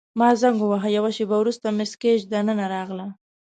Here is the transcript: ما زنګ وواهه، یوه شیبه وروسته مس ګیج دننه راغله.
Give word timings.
ما 0.19 0.29
زنګ 0.41 0.57
وواهه، 0.61 0.89
یوه 0.97 1.11
شیبه 1.17 1.35
وروسته 1.39 1.67
مس 1.77 1.91
ګیج 2.01 2.21
دننه 2.31 2.65
راغله. 2.73 3.07